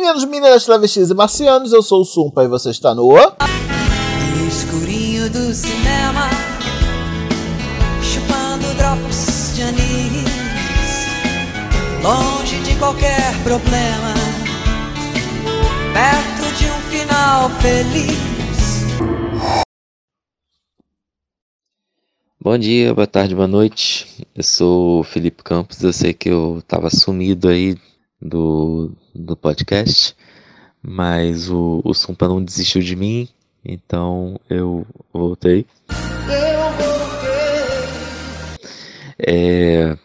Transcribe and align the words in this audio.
Meninos, 0.00 0.24
meninas, 0.26 0.64
travestis 0.64 1.10
e 1.10 1.14
marcianos, 1.14 1.72
eu 1.72 1.82
sou 1.82 2.02
o 2.02 2.04
Sumpa 2.04 2.44
e 2.44 2.46
você 2.46 2.70
está 2.70 2.94
no... 2.94 3.08
No 3.08 4.46
escurinho 4.46 5.28
do 5.28 5.52
cinema 5.52 6.30
Chupando 8.00 8.72
drops 8.76 9.56
de 9.56 9.62
anis 9.62 11.08
Longe 12.00 12.60
de 12.60 12.76
qualquer 12.76 13.42
problema 13.42 14.14
Perto 15.92 16.56
de 16.56 16.66
um 16.66 16.80
final 16.92 17.50
feliz 17.60 18.18
Bom 22.40 22.56
dia, 22.56 22.94
boa 22.94 23.08
tarde, 23.08 23.34
boa 23.34 23.48
noite. 23.48 24.24
Eu 24.32 24.44
sou 24.44 25.00
o 25.00 25.04
Felipe 25.04 25.42
Campos. 25.42 25.82
Eu 25.82 25.92
sei 25.92 26.14
que 26.14 26.30
eu 26.30 26.58
estava 26.60 26.88
sumido 26.88 27.48
aí 27.48 27.76
do, 28.20 28.92
do 29.14 29.36
podcast, 29.36 30.16
mas 30.82 31.50
o, 31.50 31.80
o 31.84 31.94
Sumpa 31.94 32.28
não 32.28 32.42
desistiu 32.42 32.82
de 32.82 32.96
mim, 32.96 33.28
então 33.64 34.40
eu 34.48 34.86
voltei. 35.12 35.66
Eu 35.88 36.70
voltei. 36.72 36.98
É, 39.20 39.96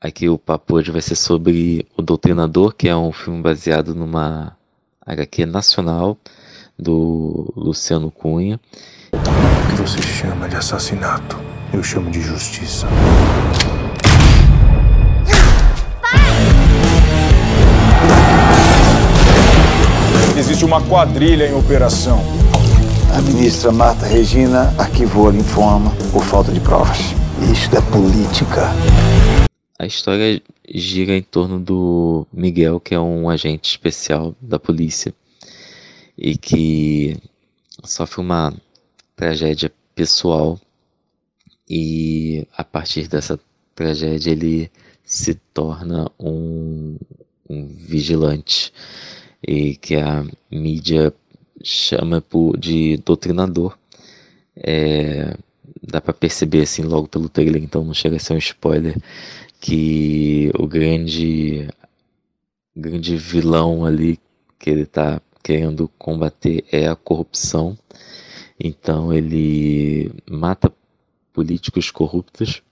aqui 0.00 0.28
o 0.28 0.36
papo 0.36 0.74
hoje 0.74 0.90
vai 0.90 1.00
ser 1.00 1.16
sobre 1.16 1.86
O 1.96 2.02
Doutrinador, 2.02 2.74
que 2.74 2.88
é 2.88 2.96
um 2.96 3.12
filme 3.12 3.42
baseado 3.42 3.94
numa 3.94 4.56
HQ 5.04 5.46
nacional 5.46 6.18
do 6.78 7.52
Luciano 7.56 8.10
Cunha. 8.10 8.60
O 9.12 9.68
que 9.70 9.80
você 9.80 10.02
chama 10.02 10.48
de 10.48 10.56
assassinato, 10.56 11.36
eu 11.72 11.82
chamo 11.82 12.10
de 12.10 12.20
justiça. 12.20 12.86
Existe 20.46 20.64
uma 20.64 20.80
quadrilha 20.80 21.48
em 21.48 21.54
operação. 21.54 22.20
A 23.12 23.20
ministra 23.20 23.72
Marta 23.72 24.06
Regina 24.06 24.72
arquivou 24.78 25.28
a 25.28 25.32
linfoma 25.32 25.90
por 26.12 26.22
falta 26.22 26.52
de 26.52 26.60
provas. 26.60 26.98
Isso 27.52 27.76
é 27.76 27.80
política. 27.90 28.68
A 29.76 29.86
história 29.86 30.40
gira 30.72 31.16
em 31.16 31.22
torno 31.22 31.58
do 31.58 32.28
Miguel, 32.32 32.78
que 32.78 32.94
é 32.94 33.00
um 33.00 33.28
agente 33.28 33.70
especial 33.70 34.36
da 34.40 34.56
polícia 34.56 35.12
e 36.16 36.36
que 36.36 37.20
sofre 37.82 38.20
uma 38.20 38.54
tragédia 39.16 39.72
pessoal 39.96 40.60
e 41.68 42.46
a 42.56 42.62
partir 42.62 43.08
dessa 43.08 43.36
tragédia 43.74 44.30
ele 44.30 44.70
se 45.04 45.34
torna 45.52 46.08
um, 46.20 46.96
um 47.50 47.66
vigilante 47.66 48.72
e 49.46 49.76
que 49.76 49.96
a 49.96 50.24
mídia 50.50 51.12
chama 51.62 52.22
de 52.58 52.96
doutrinador. 52.98 53.78
É, 54.56 55.36
dá 55.82 56.00
para 56.00 56.14
perceber 56.14 56.62
assim 56.62 56.82
logo 56.82 57.08
pelo 57.08 57.28
trailer, 57.28 57.62
então 57.62 57.84
não 57.84 57.94
chega 57.94 58.16
a 58.16 58.18
ser 58.18 58.34
um 58.34 58.38
spoiler 58.38 58.96
que 59.60 60.50
o 60.58 60.66
grande 60.66 61.68
grande 62.74 63.16
vilão 63.16 63.84
ali 63.84 64.18
que 64.58 64.70
ele 64.70 64.82
está 64.82 65.20
querendo 65.42 65.88
combater 65.98 66.64
é 66.70 66.86
a 66.88 66.96
corrupção 66.96 67.76
então 68.58 69.12
ele 69.12 70.10
mata 70.28 70.72
políticos 71.32 71.90
corruptos. 71.90 72.62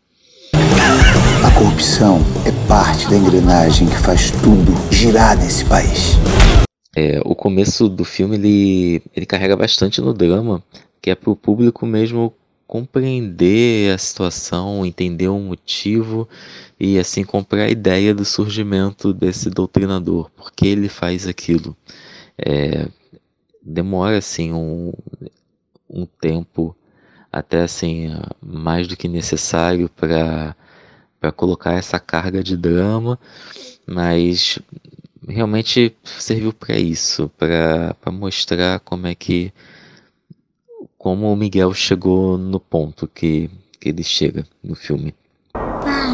A 1.45 1.51
corrupção 1.59 2.19
é 2.47 2.67
parte 2.67 3.09
da 3.09 3.17
engrenagem 3.17 3.89
que 3.89 3.97
faz 3.99 4.31
tudo 4.31 4.73
girar 4.91 5.37
nesse 5.37 5.65
país. 5.65 6.17
É, 6.97 7.21
o 7.25 7.35
começo 7.35 7.89
do 7.89 8.05
filme 8.05 8.37
ele, 8.37 9.03
ele 9.15 9.27
carrega 9.27 9.57
bastante 9.57 10.01
no 10.01 10.15
drama, 10.15 10.63
que 11.03 11.11
é 11.11 11.15
para 11.15 11.31
o 11.31 11.37
público 11.37 11.85
mesmo 11.85 12.33
compreender 12.67 13.95
a 13.95 13.99
situação, 13.99 14.85
entender 14.87 15.29
o 15.29 15.39
motivo 15.39 16.29
e 16.79 16.99
assim 16.99 17.25
comprar 17.25 17.65
a 17.65 17.71
ideia 17.71 18.15
do 18.15 18.25
surgimento 18.25 19.13
desse 19.13 19.51
doutrinador, 19.51 20.31
porque 20.35 20.67
ele 20.67 20.89
faz 20.89 21.27
aquilo. 21.27 21.77
É, 22.39 22.89
demora 23.63 24.19
assim 24.19 24.53
um, 24.53 24.93
um 25.89 26.07
tempo 26.21 26.77
até 27.35 27.63
assim 27.63 28.15
mais 28.41 28.87
do 28.87 28.97
que 28.97 29.09
necessário 29.09 29.89
para 29.89 30.55
para 31.21 31.33
colocar 31.33 31.73
essa 31.73 31.99
carga 31.99 32.45
de 32.45 32.55
drama, 32.55 33.19
mas 33.87 34.59
realmente 35.27 35.97
serviu 36.05 36.53
para 36.53 36.79
isso, 36.79 37.31
para 37.39 38.13
mostrar 38.13 38.79
como 38.81 39.07
é 39.07 39.15
que 39.15 39.51
como 40.99 41.33
o 41.33 41.37
Miguel 41.37 41.73
chegou 41.73 42.37
no 42.37 42.61
ponto 42.61 43.09
que, 43.09 43.51
que 43.81 43.89
ele 43.89 44.03
chega 44.03 44.45
no 44.63 44.75
filme. 44.75 45.15
Pai. 45.55 46.13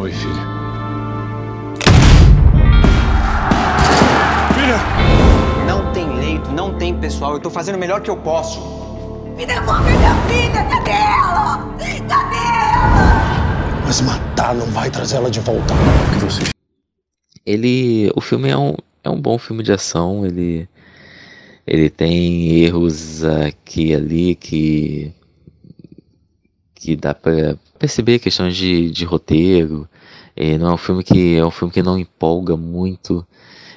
Oi, 0.00 0.12
filha. 0.12 0.42
Filha! 4.54 4.78
Não 5.64 5.92
tem 5.92 6.18
leito, 6.18 6.50
não 6.50 6.76
tem 6.76 6.98
pessoal. 6.98 7.34
Eu 7.34 7.40
tô 7.40 7.50
fazendo 7.50 7.76
o 7.76 7.78
melhor 7.78 8.00
que 8.00 8.10
eu 8.10 8.16
posso. 8.16 8.79
Me 9.40 9.46
devolve 9.46 9.90
minha 9.90 10.14
filha! 10.28 10.62
Cadê 10.68 10.90
ela? 10.90 11.74
Cadê 12.06 12.36
ela? 12.36 13.82
Mas 13.86 14.02
matar 14.02 14.54
não 14.54 14.66
vai 14.66 14.90
trazer 14.90 15.16
ela 15.16 15.30
de 15.30 15.40
volta. 15.40 15.72
O 15.72 16.12
que 16.12 16.24
você... 16.26 16.42
Ele... 17.46 18.12
O 18.14 18.20
filme 18.20 18.50
é 18.50 18.58
um, 18.58 18.74
é 19.02 19.08
um 19.08 19.18
bom 19.18 19.38
filme 19.38 19.62
de 19.62 19.72
ação. 19.72 20.26
Ele... 20.26 20.68
Ele 21.66 21.88
tem 21.88 22.58
erros 22.58 23.24
aqui 23.24 23.86
e 23.86 23.94
ali 23.94 24.34
que... 24.34 25.10
Que 26.74 26.94
dá 26.94 27.14
pra 27.14 27.56
perceber 27.78 28.18
questões 28.18 28.54
de, 28.54 28.90
de 28.90 29.06
roteiro. 29.06 29.88
É, 30.36 30.58
não 30.58 30.68
é 30.68 30.74
um 30.74 30.76
filme 30.76 31.02
que 31.02 31.38
é 31.38 31.46
um 31.46 31.50
filme 31.50 31.72
que 31.72 31.82
não 31.82 31.98
empolga 31.98 32.58
muito. 32.58 33.26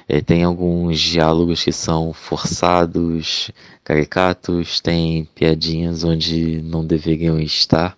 É, 0.08 0.20
tem 0.20 0.44
alguns 0.44 1.00
diálogos 1.00 1.64
que 1.64 1.72
são 1.72 2.12
forçados, 2.12 3.50
caricatos, 3.82 4.80
tem 4.80 5.24
piadinhas 5.34 6.04
onde 6.04 6.60
não 6.62 6.84
deveriam 6.86 7.40
estar, 7.40 7.96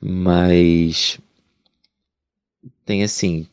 mas 0.00 1.18
tem 2.84 3.02
assim. 3.02 3.46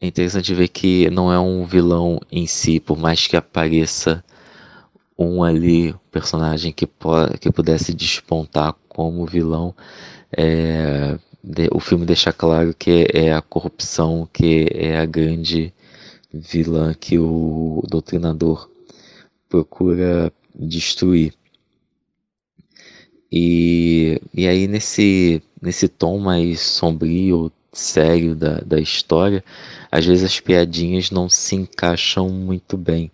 É 0.00 0.06
interessante 0.06 0.54
ver 0.54 0.68
que 0.68 1.10
não 1.10 1.32
é 1.32 1.38
um 1.38 1.64
vilão 1.66 2.20
em 2.32 2.46
si, 2.46 2.80
por 2.80 2.98
mais 2.98 3.26
que 3.26 3.36
apareça 3.36 4.24
um 5.18 5.44
ali, 5.44 5.94
personagem 6.10 6.72
que, 6.72 6.88
que 7.40 7.52
pudesse 7.52 7.92
despontar 7.92 8.74
como 8.88 9.26
vilão, 9.26 9.74
é, 10.36 11.18
o 11.70 11.80
filme 11.80 12.06
deixa 12.06 12.32
claro 12.32 12.74
que 12.74 13.06
é 13.12 13.32
a 13.32 13.42
corrupção 13.42 14.28
que 14.32 14.68
é 14.72 14.98
a 14.98 15.04
grande 15.04 15.72
vilã 16.32 16.94
que 16.94 17.18
o 17.18 17.82
doutrinador 17.88 18.70
procura 19.48 20.32
destruir. 20.54 21.34
E, 23.32 24.20
e 24.34 24.46
aí 24.46 24.66
nesse, 24.66 25.42
nesse 25.60 25.88
tom 25.88 26.18
mais 26.18 26.60
sombrio, 26.60 27.52
sério 27.72 28.34
da, 28.34 28.60
da 28.60 28.80
história, 28.80 29.44
às 29.90 30.04
vezes 30.04 30.24
as 30.24 30.40
piadinhas 30.40 31.10
não 31.10 31.28
se 31.28 31.54
encaixam 31.54 32.28
muito 32.28 32.76
bem. 32.76 33.10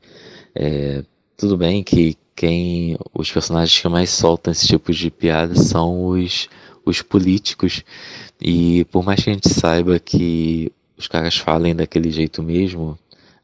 É, 0.54 1.04
tudo 1.36 1.56
bem 1.56 1.82
que 1.82 2.16
quem 2.34 2.98
os 3.14 3.30
personagens 3.30 3.80
que 3.80 3.88
mais 3.88 4.10
soltam 4.10 4.52
esse 4.52 4.66
tipo 4.66 4.92
de 4.92 5.10
piada 5.10 5.54
são 5.54 6.08
os, 6.08 6.48
os 6.84 7.02
políticos 7.02 7.82
e 8.40 8.84
por 8.86 9.04
mais 9.04 9.22
que 9.22 9.30
a 9.30 9.32
gente 9.32 9.48
saiba 9.48 9.98
que 9.98 10.70
os 10.96 11.08
caras 11.08 11.36
falem 11.36 11.74
daquele 11.74 12.10
jeito 12.10 12.42
mesmo, 12.42 12.98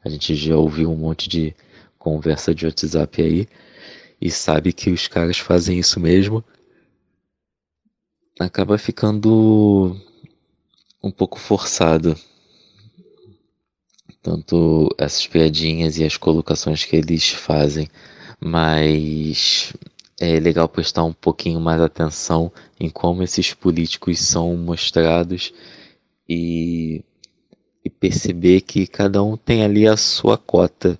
a 0.04 0.08
gente 0.08 0.34
já 0.34 0.56
ouviu 0.56 0.90
um 0.90 0.96
monte 0.96 1.28
de 1.28 1.54
conversa 1.98 2.54
de 2.54 2.66
WhatsApp 2.66 3.22
aí 3.22 3.48
e 4.20 4.30
sabe 4.30 4.72
que 4.72 4.90
os 4.90 5.06
caras 5.06 5.38
fazem 5.38 5.78
isso 5.78 6.00
mesmo. 6.00 6.44
Acaba 8.38 8.78
ficando 8.78 9.96
um 11.02 11.10
pouco 11.10 11.38
forçado. 11.38 12.16
Tanto 14.20 14.88
essas 14.98 15.26
piadinhas 15.26 15.98
e 15.98 16.04
as 16.04 16.16
colocações 16.16 16.84
que 16.84 16.96
eles 16.96 17.28
fazem. 17.30 17.88
Mas 18.40 19.72
é 20.20 20.38
legal 20.38 20.68
prestar 20.68 21.04
um 21.04 21.12
pouquinho 21.12 21.60
mais 21.60 21.80
atenção 21.80 22.52
em 22.78 22.88
como 22.88 23.22
esses 23.22 23.52
políticos 23.54 24.20
são 24.20 24.56
mostrados 24.56 25.52
e 26.28 27.04
e 27.84 27.90
perceber 27.90 28.60
que 28.62 28.86
cada 28.86 29.22
um 29.22 29.36
tem 29.36 29.64
ali 29.64 29.86
a 29.86 29.96
sua 29.96 30.38
cota. 30.38 30.98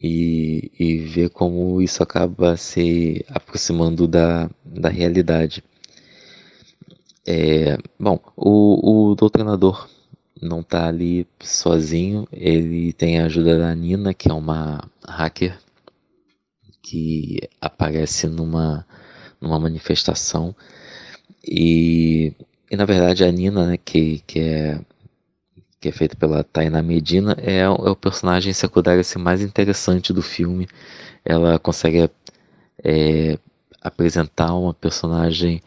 E, 0.00 0.70
e 0.78 0.98
ver 0.98 1.30
como 1.30 1.80
isso 1.80 2.02
acaba 2.02 2.56
se 2.56 3.24
aproximando 3.28 4.06
da, 4.06 4.48
da 4.64 4.88
realidade. 4.88 5.64
É, 7.26 7.76
bom, 7.98 8.20
o, 8.36 9.10
o 9.10 9.14
doutrinador 9.16 9.88
não 10.40 10.62
tá 10.62 10.86
ali 10.86 11.26
sozinho, 11.40 12.28
ele 12.30 12.92
tem 12.92 13.18
a 13.18 13.24
ajuda 13.26 13.58
da 13.58 13.74
Nina, 13.74 14.14
que 14.14 14.30
é 14.30 14.34
uma 14.34 14.88
hacker 15.04 15.58
que 16.82 17.40
aparece 17.60 18.28
numa, 18.28 18.86
numa 19.40 19.58
manifestação. 19.58 20.54
E, 21.44 22.32
e 22.70 22.76
na 22.76 22.84
verdade 22.84 23.24
a 23.24 23.32
Nina, 23.32 23.66
né, 23.66 23.76
que, 23.76 24.22
que 24.26 24.40
é 24.40 24.80
que 25.80 25.88
é 25.88 25.92
feita 25.92 26.16
pela 26.16 26.42
Taina 26.44 26.82
Medina, 26.82 27.36
é, 27.38 27.58
é 27.60 27.68
o 27.68 27.96
personagem 27.96 28.52
secundário 28.52 29.00
assim, 29.00 29.18
mais 29.18 29.42
interessante 29.42 30.12
do 30.12 30.22
filme. 30.22 30.68
Ela 31.24 31.58
consegue 31.58 32.10
é, 32.82 33.38
apresentar 33.82 34.54
uma 34.54 34.74
personagem 34.74 35.62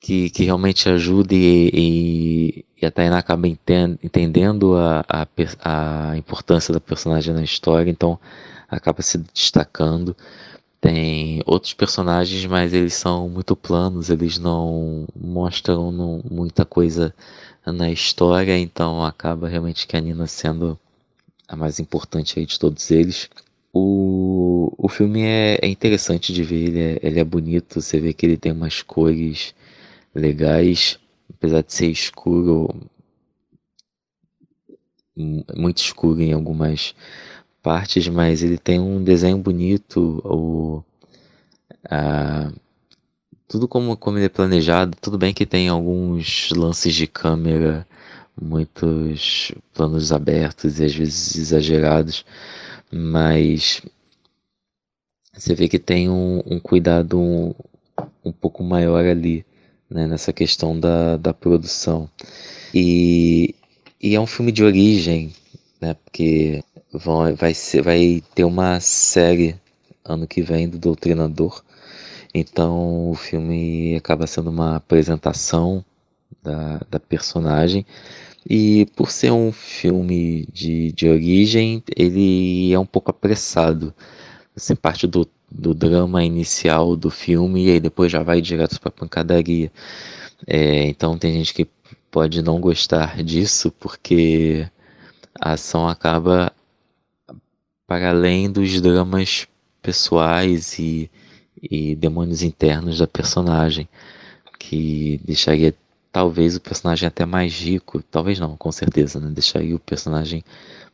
que, 0.00 0.30
que 0.30 0.44
realmente 0.44 0.88
ajude 0.88 1.34
e, 1.34 1.70
e, 1.74 2.64
e 2.82 2.86
a 2.86 2.90
Tainá 2.90 3.18
acaba 3.18 3.48
entendendo 3.48 4.76
a, 4.76 5.04
a, 5.08 5.26
a 6.12 6.16
importância 6.16 6.72
da 6.72 6.80
personagem 6.80 7.34
na 7.34 7.42
história, 7.42 7.90
então 7.90 8.18
acaba 8.68 9.02
se 9.02 9.18
destacando. 9.18 10.16
Tem 10.80 11.42
outros 11.46 11.72
personagens, 11.74 12.44
mas 12.46 12.72
eles 12.72 12.94
são 12.94 13.28
muito 13.28 13.56
planos, 13.56 14.10
eles 14.10 14.38
não 14.38 15.06
mostram 15.18 15.90
não, 15.90 16.22
muita 16.30 16.64
coisa 16.64 17.14
na 17.72 17.90
história, 17.90 18.58
então 18.58 19.04
acaba 19.04 19.48
realmente 19.48 19.86
que 19.86 19.96
a 19.96 20.00
Nina 20.00 20.26
sendo 20.26 20.78
a 21.48 21.56
mais 21.56 21.78
importante 21.80 22.38
aí 22.38 22.46
de 22.46 22.58
todos 22.58 22.90
eles. 22.90 23.28
O, 23.72 24.72
o 24.78 24.88
filme 24.88 25.22
é, 25.22 25.58
é 25.62 25.68
interessante 25.68 26.32
de 26.32 26.42
ver, 26.42 26.68
ele 26.68 26.80
é, 26.80 26.98
ele 27.02 27.20
é 27.20 27.24
bonito, 27.24 27.80
você 27.80 28.00
vê 28.00 28.12
que 28.12 28.26
ele 28.26 28.36
tem 28.36 28.52
umas 28.52 28.82
cores 28.82 29.54
legais, 30.14 30.98
apesar 31.30 31.62
de 31.62 31.72
ser 31.72 31.90
escuro, 31.90 32.68
muito 35.16 35.78
escuro 35.78 36.20
em 36.22 36.32
algumas 36.32 36.94
partes, 37.62 38.08
mas 38.08 38.42
ele 38.42 38.58
tem 38.58 38.80
um 38.80 39.02
desenho 39.02 39.38
bonito, 39.38 40.20
o, 40.24 40.84
a, 41.90 42.52
tudo 43.48 43.68
como, 43.68 43.96
como 43.96 44.18
ele 44.18 44.26
é 44.26 44.28
planejado, 44.28 44.96
tudo 45.00 45.18
bem 45.18 45.32
que 45.34 45.46
tem 45.46 45.68
alguns 45.68 46.50
lances 46.50 46.94
de 46.94 47.06
câmera, 47.06 47.86
muitos 48.40 49.52
planos 49.72 50.12
abertos 50.12 50.80
e 50.80 50.84
às 50.84 50.94
vezes 50.94 51.36
exagerados, 51.36 52.24
mas 52.92 53.82
você 55.32 55.54
vê 55.54 55.68
que 55.68 55.78
tem 55.78 56.08
um, 56.08 56.42
um 56.46 56.58
cuidado 56.58 57.18
um, 57.20 57.54
um 58.24 58.32
pouco 58.32 58.62
maior 58.62 59.04
ali 59.04 59.44
né, 59.90 60.06
nessa 60.06 60.32
questão 60.32 60.78
da, 60.78 61.16
da 61.16 61.32
produção. 61.34 62.08
E, 62.74 63.54
e 64.02 64.14
é 64.14 64.20
um 64.20 64.26
filme 64.26 64.52
de 64.52 64.64
origem, 64.64 65.32
né, 65.80 65.94
porque 65.94 66.62
vão, 66.92 67.34
vai, 67.34 67.54
ser, 67.54 67.82
vai 67.82 68.22
ter 68.34 68.44
uma 68.44 68.80
série 68.80 69.56
ano 70.04 70.26
que 70.26 70.42
vem 70.42 70.68
do 70.68 70.78
Doutrinador. 70.78 71.62
Então 72.38 73.10
o 73.10 73.14
filme 73.14 73.96
acaba 73.96 74.26
sendo 74.26 74.50
uma 74.50 74.76
apresentação 74.76 75.84
da, 76.42 76.80
da 76.90 77.00
personagem. 77.00 77.86
E 78.48 78.86
por 78.96 79.10
ser 79.10 79.32
um 79.32 79.52
filme 79.52 80.46
de, 80.52 80.92
de 80.92 81.08
origem, 81.08 81.82
ele 81.96 82.72
é 82.72 82.78
um 82.78 82.86
pouco 82.86 83.10
apressado. 83.10 83.94
Assim, 84.56 84.76
parte 84.76 85.06
do 85.06 85.28
do 85.50 85.74
drama 85.74 86.24
inicial 86.24 86.96
do 86.96 87.10
filme 87.10 87.66
e 87.66 87.70
aí 87.72 87.80
depois 87.80 88.10
já 88.10 88.22
vai 88.22 88.40
direto 88.40 88.80
para 88.80 88.90
pancadaria. 88.90 89.70
É, 90.46 90.84
então 90.88 91.16
tem 91.18 91.32
gente 91.32 91.54
que 91.54 91.66
pode 92.10 92.42
não 92.42 92.60
gostar 92.60 93.22
disso 93.22 93.70
porque 93.72 94.68
a 95.40 95.52
ação 95.52 95.88
acaba 95.88 96.52
para 97.86 98.10
além 98.10 98.50
dos 98.50 98.80
dramas 98.80 99.46
pessoais 99.80 100.78
e, 100.78 101.10
e 101.70 101.94
demônios 101.94 102.42
internos 102.42 102.98
da 102.98 103.06
personagem, 103.06 103.88
que 104.58 105.20
deixaria 105.24 105.74
talvez 106.12 106.56
o 106.56 106.60
personagem 106.60 107.06
até 107.06 107.26
mais 107.26 107.52
rico, 107.54 108.02
talvez 108.02 108.38
não, 108.38 108.56
com 108.56 108.72
certeza, 108.72 109.20
né? 109.20 109.30
deixaria 109.30 109.76
o 109.76 109.80
personagem 109.80 110.44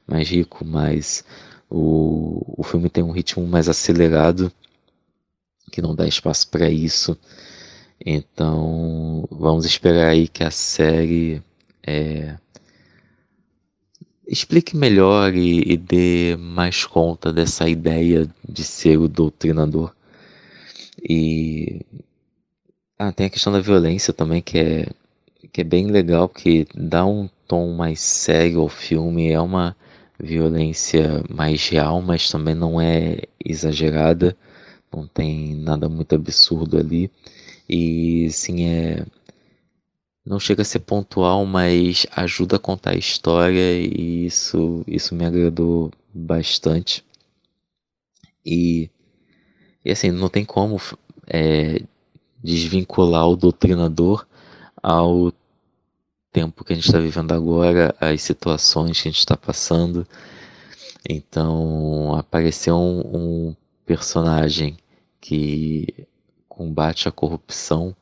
mais 0.06 0.28
rico, 0.28 0.64
mas 0.64 1.24
o, 1.70 2.42
o 2.60 2.62
filme 2.62 2.90
tem 2.90 3.04
um 3.04 3.12
ritmo 3.12 3.46
mais 3.46 3.68
acelerado, 3.68 4.52
que 5.70 5.80
não 5.80 5.94
dá 5.94 6.06
espaço 6.06 6.48
para 6.48 6.68
isso. 6.68 7.16
Então, 8.04 9.26
vamos 9.30 9.64
esperar 9.64 10.10
aí 10.10 10.26
que 10.26 10.42
a 10.42 10.50
série 10.50 11.40
é, 11.86 12.36
explique 14.26 14.76
melhor 14.76 15.34
e, 15.34 15.72
e, 15.72 15.76
dê 15.76 16.36
mais 16.36 16.84
conta 16.84 17.32
dessa 17.32 17.68
ideia 17.68 18.28
de 18.48 18.64
ser 18.64 18.98
o 18.98 19.08
doutrinador. 19.08 19.94
E 21.08 21.80
ah, 22.98 23.12
tem 23.12 23.26
a 23.26 23.30
questão 23.30 23.52
da 23.52 23.60
violência 23.60 24.12
também, 24.12 24.40
que 24.40 24.58
é, 24.58 24.88
que 25.52 25.60
é 25.62 25.64
bem 25.64 25.88
legal, 25.88 26.28
porque 26.28 26.66
dá 26.74 27.04
um 27.06 27.28
tom 27.48 27.72
mais 27.74 28.00
sério 28.00 28.60
ao 28.60 28.68
filme. 28.68 29.30
É 29.30 29.40
uma 29.40 29.76
violência 30.18 31.24
mais 31.28 31.68
real, 31.68 32.00
mas 32.00 32.30
também 32.30 32.54
não 32.54 32.80
é 32.80 33.22
exagerada, 33.44 34.36
não 34.92 35.06
tem 35.06 35.56
nada 35.56 35.88
muito 35.88 36.14
absurdo 36.14 36.78
ali. 36.78 37.10
E 37.68 38.30
sim, 38.30 38.66
é. 38.66 39.04
Não 40.24 40.38
chega 40.38 40.62
a 40.62 40.64
ser 40.64 40.80
pontual, 40.80 41.44
mas 41.46 42.06
ajuda 42.12 42.56
a 42.56 42.58
contar 42.58 42.92
a 42.92 42.96
história 42.96 43.80
e 43.80 44.26
isso, 44.26 44.84
isso 44.86 45.14
me 45.14 45.24
agradou 45.24 45.90
bastante. 46.14 47.04
E, 48.44 48.88
e 49.84 49.90
assim, 49.90 50.10
não 50.10 50.28
tem 50.28 50.44
como 50.44 50.80
é, 51.26 51.82
desvincular 52.42 53.28
o 53.28 53.36
doutrinador 53.36 54.26
ao 54.82 55.32
tempo 56.32 56.64
que 56.64 56.72
a 56.72 56.76
gente 56.76 56.86
está 56.86 56.98
vivendo 56.98 57.32
agora, 57.32 57.94
as 58.00 58.22
situações 58.22 59.00
que 59.00 59.08
a 59.08 59.10
gente 59.10 59.18
está 59.18 59.36
passando. 59.36 60.06
Então, 61.08 62.14
apareceu 62.14 62.76
um, 62.76 63.48
um, 63.50 63.56
personagem 63.84 64.76
que 65.20 66.06
combate 66.48 67.08
a 67.08 67.12
corrupção 67.12 67.94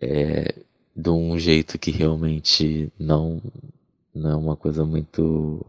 é, 0.00 0.54
de 0.94 1.10
um 1.10 1.38
jeito 1.38 1.78
que 1.78 1.90
realmente 1.90 2.92
não, 2.98 3.42
não 4.14 4.30
é 4.30 4.36
uma 4.36 4.56
coisa 4.56 4.84
muito 4.84 5.64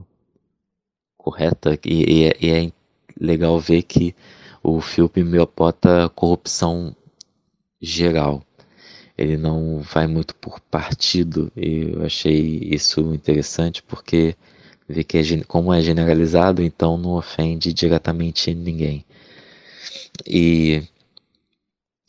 correta. 1.18 1.78
E, 1.86 2.22
e, 2.22 2.24
é, 2.26 2.38
e 2.40 2.50
é 2.52 2.72
legal 3.20 3.60
ver 3.60 3.82
que 3.84 4.16
o 4.64 4.82
filme 4.82 5.24
me 5.24 5.40
opota 5.40 6.10
corrupção 6.16 6.96
geral 7.82 8.44
ele 9.18 9.38
não 9.38 9.80
vai 9.80 10.08
muito 10.08 10.36
por 10.36 10.60
partido. 10.60 11.52
E 11.56 11.92
eu 11.94 12.04
achei 12.06 12.60
isso 12.64 13.14
interessante 13.14 13.84
porque 13.84 14.36
vê 14.88 15.04
que 15.04 15.18
é, 15.18 15.44
como 15.48 15.74
é 15.74 15.82
generalizado, 15.82 16.62
então 16.64 16.98
não 16.98 17.12
ofende 17.12 17.74
diretamente 17.74 18.54
ninguém. 18.54 19.06
E, 20.26 20.84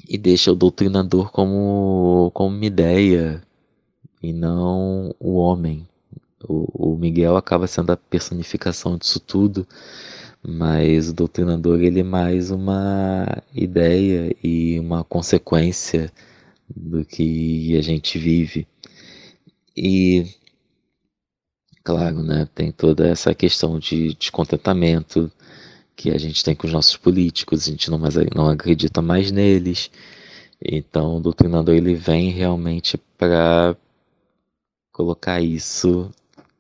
e 0.09 0.19
deixa 0.19 0.53
o 0.53 0.55
doutrinador 0.55 1.31
como, 1.31 2.31
como 2.35 2.57
uma 2.57 2.65
ideia 2.65 3.43
e 4.23 4.33
não 4.33 5.15
o 5.21 5.35
homem. 5.37 5.87
O, 6.47 6.93
o 6.93 6.97
Miguel 6.97 7.37
acaba 7.37 7.67
sendo 7.67 7.91
a 7.91 7.97
personificação 7.97 8.99
disso 8.99 9.21
tudo, 9.21 9.67
mas 10.47 11.09
o 11.09 11.15
doutrinador 11.15 11.81
ele 11.83 12.01
é 12.01 12.05
mais 12.05 12.51
uma 12.51 13.43
ideia 13.55 14.35
e 14.43 14.79
uma 14.79 15.03
consequência 15.03 16.13
do 16.69 17.05
que 17.05 17.77
a 17.77 17.83
gente 17.83 18.19
vive. 18.19 18.67
E, 19.77 20.27
claro, 21.83 22.23
né, 22.23 22.47
tem 22.55 22.71
toda 22.71 23.09
essa 23.09 23.35
questão 23.35 23.79
de 23.79 24.15
descontentamento 24.15 25.33
que 25.97 26.11
a 26.11 26.19
gente 26.19 26.45
tem 26.45 26.55
com 26.55 26.67
os 26.67 26.73
nossos 26.73 26.97
políticos, 26.97 27.67
a 27.67 27.71
gente 27.71 27.91
não, 27.91 27.99
mais, 27.99 28.15
não 28.35 28.49
acredita 28.49 29.01
mais 29.01 29.31
neles. 29.31 29.91
Então, 30.63 31.17
o 31.17 31.21
doutrinador 31.21 31.75
ele 31.75 31.95
vem 31.95 32.31
realmente 32.31 32.99
para 33.17 33.77
colocar 34.93 35.41
isso 35.41 36.11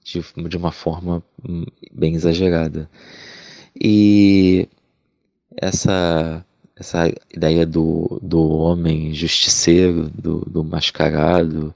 de, 0.02 0.24
de 0.48 0.56
uma 0.56 0.72
forma 0.72 1.22
bem 1.92 2.14
exagerada. 2.14 2.88
E 3.80 4.68
essa 5.56 6.44
essa 6.76 7.08
ideia 7.32 7.64
do, 7.64 8.18
do 8.20 8.48
homem 8.50 9.14
justiceiro, 9.14 10.10
do, 10.10 10.40
do 10.40 10.64
mascarado, 10.64 11.72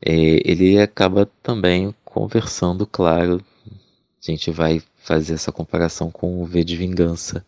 é, 0.00 0.12
ele 0.44 0.78
acaba 0.78 1.26
também 1.42 1.94
conversando, 2.04 2.86
claro. 2.86 3.44
A 3.66 4.30
gente 4.30 4.50
vai 4.50 4.82
fazer 4.98 5.34
essa 5.34 5.50
comparação 5.50 6.10
com 6.10 6.42
o 6.42 6.44
V 6.44 6.62
de 6.62 6.76
Vingança, 6.76 7.44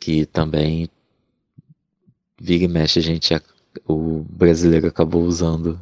que 0.00 0.26
também 0.26 0.88
vira 2.40 2.64
e 2.64 2.68
mexe 2.68 2.98
a 2.98 3.02
gente, 3.02 3.34
o 3.86 4.24
brasileiro 4.28 4.88
acabou 4.88 5.22
usando 5.22 5.80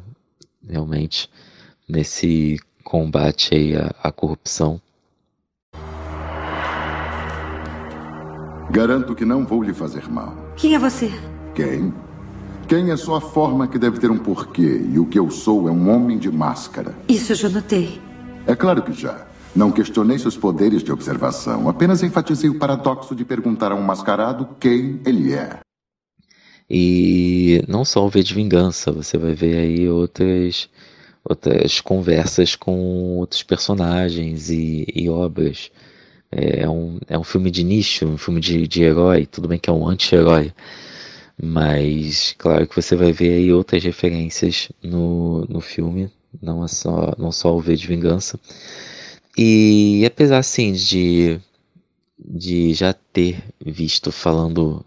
realmente 0.67 1.29
nesse 1.87 2.59
combate 2.83 3.53
aí 3.53 3.75
à, 3.75 3.93
à 4.03 4.11
corrupção. 4.11 4.79
Garanto 8.69 9.13
que 9.15 9.25
não 9.25 9.45
vou 9.45 9.61
lhe 9.61 9.73
fazer 9.73 10.09
mal. 10.09 10.35
Quem 10.55 10.75
é 10.75 10.79
você? 10.79 11.11
Quem? 11.53 11.93
Quem 12.67 12.89
é 12.89 12.97
só 12.97 13.15
a 13.15 13.21
forma 13.21 13.67
que 13.67 13.77
deve 13.77 13.99
ter 13.99 14.09
um 14.09 14.17
porquê, 14.17 14.83
e 14.91 14.97
o 14.97 15.05
que 15.05 15.19
eu 15.19 15.29
sou 15.29 15.67
é 15.69 15.71
um 15.71 15.89
homem 15.89 16.17
de 16.17 16.31
máscara. 16.31 16.95
Isso 17.07 17.31
eu 17.31 17.35
já 17.35 17.49
notei. 17.49 18.01
É 18.47 18.55
claro 18.55 18.81
que 18.81 18.91
já. 18.91 19.27
Não 19.55 19.71
questionei 19.71 20.19
seus 20.19 20.35
poderes 20.35 20.83
de 20.83 20.91
observação, 20.91 21.69
apenas 21.69 22.03
enfatizei 22.03 22.49
o 22.49 22.59
paradoxo 22.59 23.15
de 23.15 23.23
perguntar 23.23 23.71
a 23.71 23.75
um 23.75 23.81
mascarado 23.81 24.49
quem 24.59 24.99
ele 25.05 25.31
é. 25.31 25.59
E 26.69 27.63
não 27.67 27.85
só 27.85 28.05
o 28.05 28.09
V 28.09 28.23
de 28.23 28.33
Vingança, 28.33 28.91
você 28.91 29.17
vai 29.17 29.33
ver 29.35 29.55
aí 29.57 29.87
outras, 29.87 30.67
outras 31.23 31.79
conversas 31.79 32.55
com 32.55 33.17
outros 33.17 33.43
personagens 33.43 34.49
e, 34.49 34.85
e 34.93 35.07
obras. 35.07 35.71
É 36.37 36.67
um, 36.69 36.99
é 37.07 37.17
um 37.17 37.23
filme 37.23 37.49
de 37.49 37.63
nicho, 37.63 38.05
um 38.05 38.17
filme 38.17 38.41
de, 38.41 38.67
de 38.67 38.83
herói, 38.83 39.25
tudo 39.25 39.47
bem 39.47 39.57
que 39.57 39.69
é 39.69 39.73
um 39.73 39.87
anti-herói, 39.87 40.53
mas 41.41 42.35
claro 42.37 42.67
que 42.67 42.75
você 42.75 42.95
vai 42.95 43.11
ver 43.13 43.33
aí 43.37 43.53
outras 43.53 43.83
referências 43.83 44.69
no, 44.83 45.45
no 45.45 45.61
filme, 45.61 46.11
não, 46.41 46.63
é 46.63 46.67
só, 46.67 47.13
não 47.17 47.31
só 47.31 47.55
o 47.55 47.61
V 47.61 47.75
de 47.77 47.87
Vingança. 47.87 48.39
E 49.37 50.03
apesar 50.05 50.39
assim 50.39 50.73
de, 50.73 51.39
de 52.19 52.73
já 52.73 52.93
ter 52.93 53.41
visto 53.65 54.11
falando 54.11 54.85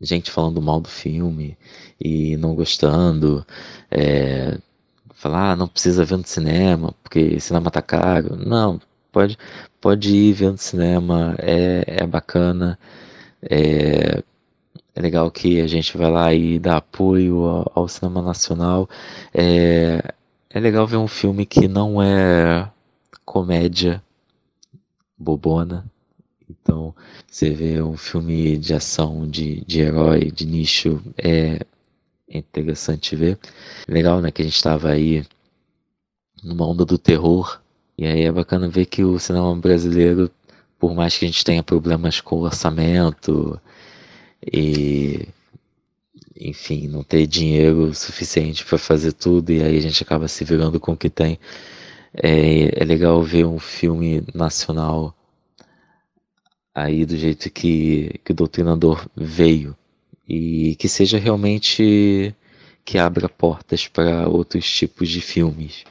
gente 0.00 0.30
falando 0.30 0.62
mal 0.62 0.80
do 0.80 0.88
filme 0.88 1.56
e 2.00 2.36
não 2.36 2.54
gostando, 2.54 3.44
é, 3.90 4.58
falar 5.14 5.52
ah, 5.52 5.56
não 5.56 5.68
precisa 5.68 6.04
ver 6.04 6.16
no 6.18 6.26
cinema 6.26 6.94
porque 7.02 7.40
cinema 7.40 7.70
tá 7.70 7.82
caro. 7.82 8.36
Não, 8.36 8.80
pode, 9.12 9.38
pode 9.80 10.14
ir 10.14 10.32
ver 10.32 10.50
no 10.52 10.58
cinema, 10.58 11.34
é, 11.38 11.84
é 11.86 12.06
bacana, 12.06 12.78
é, 13.42 14.22
é 14.94 15.00
legal 15.00 15.30
que 15.30 15.60
a 15.60 15.66
gente 15.66 15.96
vai 15.96 16.10
lá 16.10 16.34
e 16.34 16.58
dá 16.58 16.78
apoio 16.78 17.44
ao, 17.44 17.72
ao 17.74 17.88
cinema 17.88 18.22
nacional. 18.22 18.88
É, 19.34 20.02
é 20.50 20.60
legal 20.60 20.86
ver 20.86 20.96
um 20.96 21.08
filme 21.08 21.46
que 21.46 21.68
não 21.68 22.02
é 22.02 22.70
comédia 23.24 24.02
bobona. 25.16 25.84
Então, 26.50 26.94
você 27.26 27.50
vê 27.50 27.82
um 27.82 27.96
filme 27.96 28.56
de 28.56 28.74
ação, 28.74 29.28
de, 29.28 29.62
de 29.66 29.80
herói, 29.80 30.30
de 30.30 30.46
nicho, 30.46 31.02
é 31.16 31.60
interessante 32.28 33.14
ver. 33.14 33.38
Legal, 33.86 34.20
né, 34.20 34.30
que 34.30 34.42
a 34.42 34.44
gente 34.44 34.56
estava 34.56 34.90
aí 34.90 35.24
numa 36.42 36.66
onda 36.66 36.84
do 36.84 36.98
terror, 36.98 37.60
e 37.98 38.06
aí 38.06 38.22
é 38.22 38.32
bacana 38.32 38.68
ver 38.68 38.86
que 38.86 39.02
o 39.02 39.18
cinema 39.18 39.54
brasileiro, 39.56 40.30
por 40.78 40.94
mais 40.94 41.18
que 41.18 41.24
a 41.24 41.28
gente 41.28 41.44
tenha 41.44 41.62
problemas 41.62 42.20
com 42.20 42.40
orçamento 42.42 43.60
e 44.52 45.28
enfim, 46.40 46.86
não 46.86 47.02
ter 47.02 47.26
dinheiro 47.26 47.92
suficiente 47.94 48.64
para 48.64 48.78
fazer 48.78 49.12
tudo 49.12 49.50
e 49.50 49.62
aí 49.62 49.76
a 49.76 49.80
gente 49.80 50.02
acaba 50.02 50.28
se 50.28 50.44
virando 50.44 50.78
com 50.78 50.92
o 50.92 50.96
que 50.96 51.10
tem. 51.10 51.38
É, 52.14 52.82
é 52.82 52.84
legal 52.84 53.22
ver 53.22 53.44
um 53.44 53.58
filme 53.58 54.22
nacional 54.34 55.14
aí 56.74 57.04
do 57.04 57.16
jeito 57.16 57.50
que, 57.50 58.20
que 58.24 58.32
o 58.32 58.34
Doutrinador 58.34 59.08
veio 59.16 59.76
e 60.28 60.76
que 60.76 60.88
seja 60.88 61.18
realmente 61.18 62.34
que 62.84 62.98
abra 62.98 63.28
portas 63.28 63.88
para 63.88 64.28
outros 64.28 64.70
tipos 64.70 65.08
de 65.08 65.20
filmes. 65.20 65.84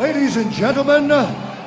Ladies 0.00 0.38
and 0.38 0.50
gentlemen, 0.50 1.08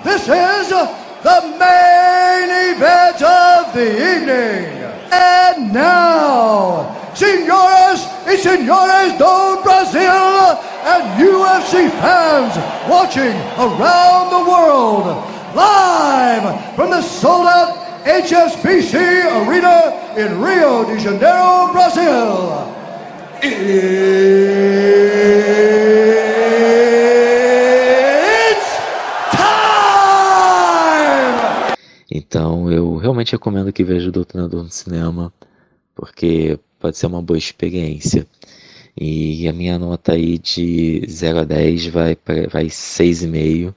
this 0.03 0.23
is 0.23 0.69
the 0.69 1.39
main 1.59 2.49
event 2.73 3.21
of 3.21 3.71
the 3.75 3.85
evening. 3.85 4.73
And 5.11 5.71
now, 5.71 6.97
senhoras 7.13 8.01
e 8.25 8.35
senhores 8.35 9.19
do 9.19 9.61
Brasil 9.61 10.57
and 10.81 11.03
UFC 11.21 11.91
fans 12.01 12.57
watching 12.89 13.37
around 13.61 14.31
the 14.31 14.49
world, 14.49 15.05
live 15.53 16.75
from 16.75 16.89
the 16.89 17.03
sold 17.03 17.45
out 17.45 18.03
HSBC 18.03 18.95
Arena 19.45 19.93
in 20.17 20.41
Rio 20.41 20.83
de 20.85 20.97
Janeiro, 20.97 21.71
Brazil. 21.71 22.65
Então 32.25 32.71
eu 32.71 32.95
realmente 32.97 33.33
recomendo 33.33 33.73
que 33.73 33.83
veja 33.83 34.09
o 34.09 34.11
Doutrinador 34.11 34.63
no 34.63 34.71
cinema, 34.71 35.33
porque 35.93 36.57
pode 36.79 36.97
ser 36.97 37.07
uma 37.07 37.21
boa 37.21 37.37
experiência. 37.37 38.25
E 38.95 39.47
a 39.47 39.53
minha 39.53 39.77
nota 39.77 40.13
aí 40.13 40.37
de 40.37 41.05
0 41.07 41.39
a 41.39 41.43
10 41.43 41.87
vai, 41.87 42.17
vai 42.51 42.65
6,5. 42.67 43.73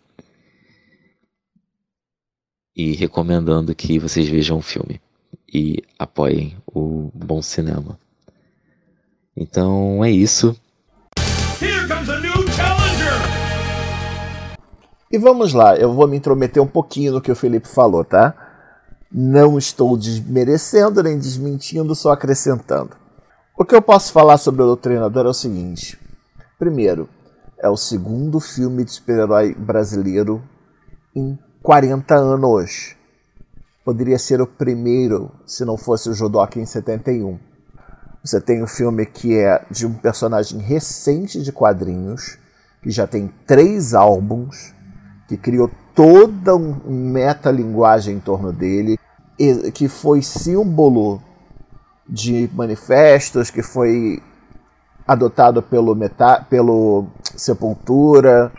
E 2.76 2.93
recomendando 2.93 3.75
que 3.75 3.99
vocês 3.99 4.29
vejam 4.29 4.59
o 4.59 4.62
filme 4.62 5.00
e 5.53 5.83
apoiem 5.99 6.57
o 6.67 7.11
bom 7.15 7.41
cinema. 7.43 7.99
Então 9.37 10.05
é 10.05 10.11
isso. 10.11 10.55
E 15.16 15.18
vamos 15.18 15.54
lá, 15.54 15.75
eu 15.76 15.94
vou 15.94 16.06
me 16.06 16.18
intrometer 16.18 16.62
um 16.62 16.66
pouquinho 16.66 17.14
no 17.14 17.23
que 17.23 17.32
o 17.32 17.37
Felipe 17.37 17.66
falou, 17.66 18.04
tá? 18.04 18.35
Não 19.11 19.56
estou 19.56 19.96
desmerecendo 19.96 21.02
nem 21.02 21.18
desmentindo, 21.18 21.94
só 21.94 22.12
acrescentando. 22.12 22.90
O 23.56 23.64
que 23.64 23.75
eu 23.75 23.80
posso 23.80 24.12
falar 24.12 24.37
sobre 24.37 24.61
o 24.61 24.66
Doutrinador 24.66 25.25
é 25.25 25.30
o 25.30 25.35
seguinte: 25.35 25.99
primeiro, 26.58 27.08
é 27.58 27.66
o 27.66 27.78
segundo 27.78 28.38
filme 28.38 28.85
de 28.85 28.92
super-herói 28.92 29.54
brasileiro 29.54 30.42
em 31.14 31.38
40 31.62 32.14
anos. 32.14 32.94
Poderia 33.82 34.18
ser 34.18 34.42
o 34.42 34.46
primeiro 34.46 35.32
se 35.46 35.64
não 35.64 35.78
fosse 35.78 36.11
o 36.11 36.14
Jodok 36.14 36.61
em 36.61 36.66
71. 36.66 37.38
Você 38.23 38.38
tem 38.38 38.62
um 38.62 38.66
filme 38.66 39.06
que 39.06 39.35
é 39.35 39.64
de 39.70 39.87
um 39.87 39.94
personagem 39.94 40.58
recente 40.61 41.40
de 41.40 41.52
quadrinhos, 41.52 42.37
que 42.82 42.90
já 42.90 43.06
tem 43.06 43.32
três 43.46 43.94
álbuns, 43.94 44.75
que 45.28 45.37
criou 45.37 45.71
toda 45.95 46.54
uma 46.54 46.78
metalinguagem 46.87 48.16
em 48.16 48.21
torno 48.21 48.52
dele, 48.52 48.99
que 49.75 49.88
foi 49.88 50.23
símbolo 50.23 51.21
de 52.09 52.49
manifestos, 52.54 53.50
que 53.50 53.62
foi 53.62 54.23
adotado 55.06 55.62
pelo, 55.62 55.95
meta, 55.95 56.45
pelo 56.49 57.06
Sepultura. 57.37 58.52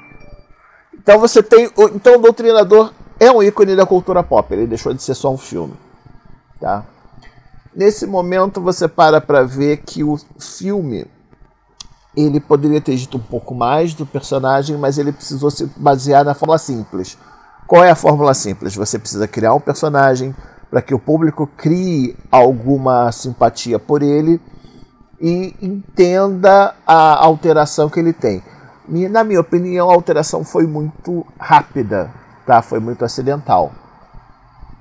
Então 0.94 1.20
você 1.20 1.42
tem. 1.42 1.70
Então 1.96 2.16
o 2.16 2.22
Doutrinador 2.22 2.92
é 3.20 3.32
um 3.32 3.42
ícone 3.42 3.76
da 3.76 3.86
cultura 3.86 4.22
pop, 4.24 4.54
ele 4.54 4.68
deixou 4.68 4.94
de 4.94 5.02
ser 5.02 5.16
só 5.16 5.32
um 5.32 5.38
filme. 5.38 5.74
Tá? 6.60 6.86
Nesse 7.76 8.06
momento 8.06 8.60
você 8.60 8.88
para 8.88 9.22
para 9.22 9.44
ver 9.44 9.78
que 9.78 10.04
o 10.04 10.18
filme 10.40 11.06
ele 12.18 12.40
poderia 12.40 12.82
ter 12.82 12.96
dito 12.96 13.18
um 13.18 13.22
pouco 13.22 13.54
mais 13.54 13.94
do 13.94 14.04
personagem, 14.04 14.76
mas 14.76 14.98
ele 14.98 15.12
precisou 15.12 15.52
se 15.52 15.70
basear 15.78 16.26
na 16.26 16.34
fórmula 16.34 16.58
simples. 16.58 17.16
Qual 17.68 17.84
é 17.84 17.92
a 17.92 17.96
fórmula 17.96 18.34
simples? 18.34 18.76
Você 18.76 18.98
precisa 18.98 19.28
criar 19.28 19.54
um 19.54 19.60
personagem 19.60 20.36
para 20.72 20.82
que 20.82 20.96
o 20.96 21.00
público 21.00 21.48
crie 21.56 22.18
alguma 22.32 23.12
simpatia 23.12 23.78
por 23.78 24.02
ele 24.02 24.42
e 25.22 25.54
entenda 25.62 26.74
a 26.88 27.24
alteração 27.24 27.88
que 27.88 28.00
ele 28.00 28.14
tem. 28.14 28.42
Na 28.88 29.24
minha 29.24 29.42
opinião, 29.42 29.90
a 29.90 29.94
alteração 29.94 30.44
foi 30.44 30.66
muito 30.66 31.26
rápida, 31.40 32.10
tá? 32.48 32.62
Foi 32.62 32.80
muito 32.80 33.06
acidental. 33.06 33.72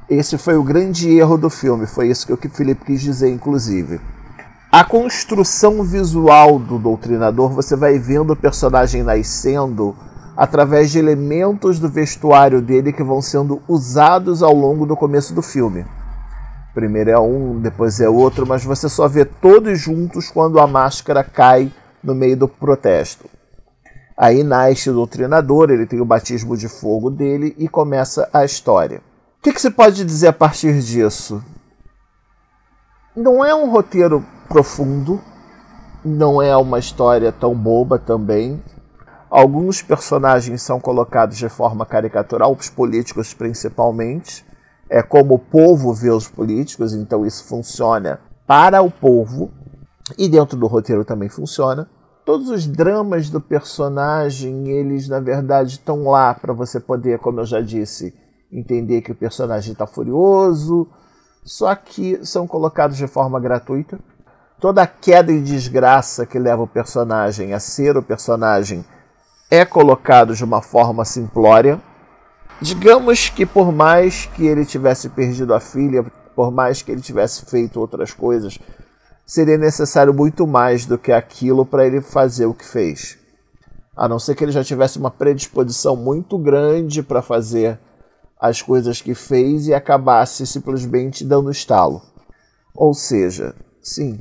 Esse 0.08 0.38
foi 0.38 0.56
o 0.56 0.62
grande 0.62 1.10
erro 1.10 1.36
do 1.36 1.50
filme, 1.50 1.86
foi 1.86 2.08
isso 2.08 2.26
que 2.26 2.46
o 2.46 2.50
Felipe 2.50 2.84
quis 2.86 3.00
dizer, 3.00 3.28
inclusive. 3.28 4.00
A 4.70 4.84
construção 4.84 5.82
visual 5.84 6.58
do 6.58 6.76
Doutrinador, 6.76 7.50
você 7.50 7.76
vai 7.76 7.98
vendo 7.98 8.32
o 8.32 8.36
personagem 8.36 9.02
nascendo 9.02 9.96
através 10.36 10.90
de 10.90 10.98
elementos 10.98 11.78
do 11.78 11.88
vestuário 11.88 12.60
dele 12.60 12.92
que 12.92 13.02
vão 13.02 13.22
sendo 13.22 13.62
usados 13.68 14.42
ao 14.42 14.52
longo 14.52 14.84
do 14.84 14.96
começo 14.96 15.32
do 15.32 15.40
filme. 15.40 15.86
Primeiro 16.74 17.10
é 17.10 17.18
um, 17.18 17.60
depois 17.60 18.00
é 18.00 18.08
outro, 18.08 18.44
mas 18.44 18.64
você 18.64 18.88
só 18.88 19.06
vê 19.06 19.24
todos 19.24 19.80
juntos 19.80 20.30
quando 20.30 20.58
a 20.58 20.66
máscara 20.66 21.22
cai 21.22 21.72
no 22.02 22.14
meio 22.14 22.36
do 22.36 22.48
protesto. 22.48 23.30
Aí 24.16 24.42
nasce 24.42 24.90
o 24.90 24.94
Doutrinador, 24.94 25.70
ele 25.70 25.86
tem 25.86 26.00
o 26.00 26.04
batismo 26.04 26.56
de 26.56 26.68
fogo 26.68 27.08
dele 27.08 27.54
e 27.56 27.68
começa 27.68 28.28
a 28.32 28.44
história. 28.44 29.00
O 29.38 29.42
que, 29.42 29.52
que 29.52 29.62
se 29.62 29.70
pode 29.70 30.04
dizer 30.04 30.28
a 30.28 30.32
partir 30.32 30.80
disso? 30.80 31.42
Não 33.16 33.44
é 33.44 33.54
um 33.54 33.70
roteiro 33.70 34.24
profundo, 34.48 35.20
não 36.04 36.42
é 36.42 36.56
uma 36.56 36.78
história 36.78 37.32
tão 37.32 37.54
boba 37.54 37.98
também, 37.98 38.62
Alguns 39.28 39.82
personagens 39.82 40.62
são 40.62 40.80
colocados 40.80 41.36
de 41.36 41.48
forma 41.48 41.84
caricatural, 41.84 42.52
os 42.52 42.70
políticos 42.70 43.34
principalmente. 43.34 44.46
É 44.88 45.02
como 45.02 45.34
o 45.34 45.38
povo 45.38 45.92
vê 45.92 46.10
os 46.10 46.28
políticos, 46.28 46.94
então 46.94 47.26
isso 47.26 47.44
funciona 47.44 48.20
para 48.46 48.80
o 48.82 48.90
povo. 48.90 49.50
E 50.16 50.28
dentro 50.28 50.56
do 50.56 50.68
roteiro 50.68 51.04
também 51.04 51.28
funciona. 51.28 51.88
Todos 52.24 52.48
os 52.48 52.66
dramas 52.66 53.28
do 53.28 53.40
personagem, 53.40 54.68
eles 54.68 55.08
na 55.08 55.18
verdade 55.18 55.72
estão 55.72 56.04
lá 56.04 56.32
para 56.32 56.52
você 56.52 56.78
poder, 56.78 57.18
como 57.18 57.40
eu 57.40 57.44
já 57.44 57.60
disse, 57.60 58.14
entender 58.50 59.02
que 59.02 59.10
o 59.10 59.16
personagem 59.16 59.72
está 59.72 59.86
furioso, 59.86 60.88
só 61.46 61.72
que 61.76 62.26
são 62.26 62.44
colocados 62.44 62.96
de 62.96 63.06
forma 63.06 63.38
gratuita. 63.38 64.00
Toda 64.60 64.82
a 64.82 64.86
queda 64.86 65.30
e 65.30 65.40
desgraça 65.40 66.26
que 66.26 66.40
leva 66.40 66.62
o 66.62 66.66
personagem 66.66 67.54
a 67.54 67.60
ser 67.60 67.96
o 67.96 68.02
personagem 68.02 68.84
é 69.48 69.64
colocado 69.64 70.34
de 70.34 70.42
uma 70.42 70.60
forma 70.60 71.04
simplória. 71.04 71.80
Digamos 72.60 73.28
que 73.28 73.46
por 73.46 73.70
mais 73.70 74.26
que 74.26 74.44
ele 74.44 74.66
tivesse 74.66 75.08
perdido 75.08 75.54
a 75.54 75.60
filha, 75.60 76.04
por 76.34 76.50
mais 76.50 76.82
que 76.82 76.90
ele 76.90 77.00
tivesse 77.00 77.46
feito 77.46 77.78
outras 77.78 78.12
coisas, 78.12 78.58
seria 79.24 79.56
necessário 79.56 80.12
muito 80.12 80.48
mais 80.48 80.84
do 80.84 80.98
que 80.98 81.12
aquilo 81.12 81.64
para 81.64 81.86
ele 81.86 82.00
fazer 82.00 82.46
o 82.46 82.54
que 82.54 82.64
fez. 82.64 83.18
A 83.96 84.08
não 84.08 84.18
ser 84.18 84.34
que 84.34 84.42
ele 84.42 84.52
já 84.52 84.64
tivesse 84.64 84.98
uma 84.98 85.12
predisposição 85.12 85.94
muito 85.94 86.36
grande 86.38 87.04
para 87.04 87.22
fazer 87.22 87.78
as 88.40 88.60
coisas 88.60 89.00
que 89.00 89.14
fez 89.14 89.66
e 89.66 89.74
acabasse 89.74 90.46
simplesmente 90.46 91.24
dando 91.24 91.50
estalo. 91.50 92.02
Ou 92.74 92.92
seja, 92.92 93.54
sim, 93.82 94.20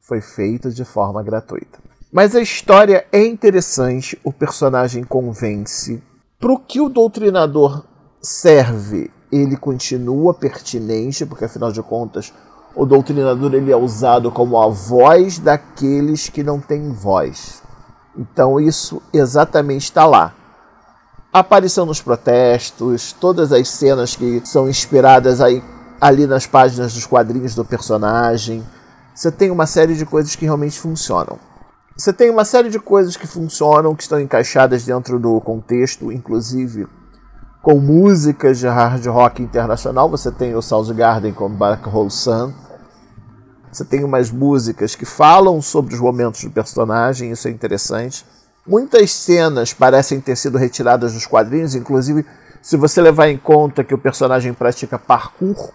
foi 0.00 0.20
feito 0.20 0.70
de 0.70 0.84
forma 0.84 1.22
gratuita. 1.22 1.78
Mas 2.12 2.34
a 2.34 2.40
história 2.40 3.06
é 3.12 3.24
interessante, 3.24 4.18
o 4.24 4.32
personagem 4.32 5.04
convence. 5.04 6.02
Para 6.40 6.52
o 6.52 6.58
que 6.58 6.80
o 6.80 6.88
doutrinador 6.88 7.84
serve, 8.20 9.10
ele 9.30 9.56
continua 9.56 10.32
pertinente, 10.32 11.26
porque 11.26 11.44
afinal 11.44 11.70
de 11.70 11.82
contas, 11.82 12.32
o 12.74 12.86
doutrinador 12.86 13.54
ele 13.54 13.70
é 13.70 13.76
usado 13.76 14.30
como 14.32 14.56
a 14.56 14.68
voz 14.68 15.38
daqueles 15.38 16.28
que 16.28 16.42
não 16.42 16.60
têm 16.60 16.92
voz. 16.92 17.62
Então 18.16 18.58
isso 18.58 19.02
exatamente 19.12 19.84
está 19.84 20.06
lá. 20.06 20.34
A 21.38 21.40
aparição 21.40 21.86
nos 21.86 22.02
protestos, 22.02 23.12
todas 23.12 23.52
as 23.52 23.68
cenas 23.68 24.16
que 24.16 24.42
são 24.44 24.68
inspiradas 24.68 25.40
aí, 25.40 25.62
ali 26.00 26.26
nas 26.26 26.48
páginas 26.48 26.92
dos 26.94 27.06
quadrinhos 27.06 27.54
do 27.54 27.64
personagem. 27.64 28.66
Você 29.14 29.30
tem 29.30 29.48
uma 29.48 29.64
série 29.64 29.94
de 29.94 30.04
coisas 30.04 30.34
que 30.34 30.44
realmente 30.44 30.80
funcionam. 30.80 31.38
Você 31.96 32.12
tem 32.12 32.28
uma 32.28 32.44
série 32.44 32.70
de 32.70 32.80
coisas 32.80 33.16
que 33.16 33.24
funcionam, 33.24 33.94
que 33.94 34.02
estão 34.02 34.20
encaixadas 34.20 34.84
dentro 34.84 35.16
do 35.20 35.40
contexto, 35.40 36.10
inclusive 36.10 36.88
com 37.62 37.78
músicas 37.78 38.58
de 38.58 38.66
hard 38.66 39.06
rock 39.06 39.40
internacional. 39.40 40.10
Você 40.10 40.32
tem 40.32 40.56
o 40.56 40.60
Soundgarden 40.60 41.32
com 41.32 41.48
Black 41.48 41.88
Hole 41.88 42.10
Sun. 42.10 42.52
Você 43.70 43.84
tem 43.84 44.02
umas 44.02 44.32
músicas 44.32 44.96
que 44.96 45.04
falam 45.04 45.62
sobre 45.62 45.94
os 45.94 46.00
momentos 46.00 46.42
do 46.42 46.50
personagem, 46.50 47.30
isso 47.30 47.46
é 47.46 47.50
interessante. 47.52 48.26
Muitas 48.68 49.10
cenas 49.12 49.72
parecem 49.72 50.20
ter 50.20 50.36
sido 50.36 50.58
retiradas 50.58 51.14
dos 51.14 51.26
quadrinhos, 51.26 51.74
inclusive 51.74 52.26
se 52.60 52.76
você 52.76 53.00
levar 53.00 53.28
em 53.28 53.38
conta 53.38 53.82
que 53.82 53.94
o 53.94 53.98
personagem 53.98 54.52
pratica 54.52 54.98
parkour, 54.98 55.72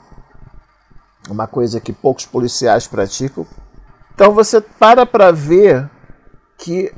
uma 1.28 1.48
coisa 1.48 1.82
que 1.82 1.92
poucos 1.92 2.28
policiais 2.28 2.86
praticam. 2.86 3.48
Então 4.14 4.32
você 4.32 4.62
para 4.62 5.08
para 5.08 5.32
ver 5.32 5.90
que 6.56 6.94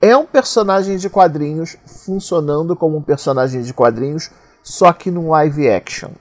é 0.00 0.16
um 0.16 0.24
personagem 0.24 0.96
de 0.96 1.10
quadrinhos 1.10 1.76
funcionando 1.84 2.74
como 2.74 2.96
um 2.96 3.02
personagem 3.02 3.60
de 3.60 3.74
quadrinhos, 3.74 4.30
só 4.62 4.94
que 4.94 5.10
num 5.10 5.28
live 5.28 5.68
action. 5.68 6.12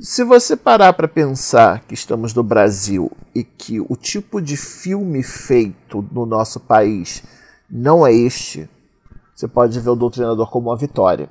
Se 0.00 0.24
você 0.24 0.56
parar 0.56 0.94
para 0.94 1.06
pensar 1.06 1.80
que 1.80 1.92
estamos 1.92 2.32
no 2.32 2.42
Brasil 2.42 3.12
e 3.34 3.44
que 3.44 3.78
o 3.78 3.94
tipo 3.94 4.40
de 4.40 4.56
filme 4.56 5.22
feito 5.22 6.02
no 6.10 6.24
nosso 6.24 6.58
país 6.60 7.22
não 7.70 8.06
é 8.06 8.12
este, 8.12 8.68
você 9.34 9.46
pode 9.46 9.78
ver 9.78 9.90
o 9.90 9.96
Doutrinador 9.96 10.50
como 10.50 10.70
uma 10.70 10.76
vitória. 10.76 11.28